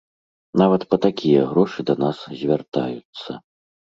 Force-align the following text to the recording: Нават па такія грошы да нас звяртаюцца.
Нават 0.61 0.85
па 0.93 0.97
такія 1.05 1.43
грошы 1.51 1.85
да 1.91 1.95
нас 2.03 2.17
звяртаюцца. 2.39 3.31